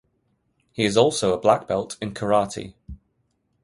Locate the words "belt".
1.67-1.95